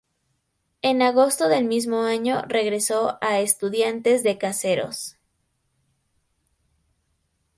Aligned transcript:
En 0.81 1.03
agosto 1.03 1.47
del 1.47 1.65
mismo 1.65 2.01
año 2.01 2.41
regresó 2.47 3.19
a 3.21 3.39
Estudiantes 3.39 4.23
de 4.23 4.39
Caseros. 4.39 5.19